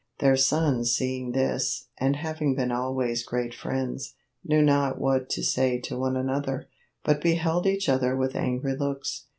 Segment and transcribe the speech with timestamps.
[0.17, 5.79] Their Sonnes seeing this, and having been alwayes great friends, knew not what to say
[5.81, 6.67] to one another,
[7.03, 9.25] but beheld each other with angry lookes.